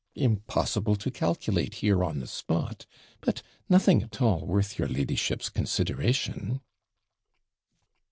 [0.15, 2.87] Impossible to calculate here on the spot!
[3.21, 6.59] but nothing at all worth your ladyship's consideration!'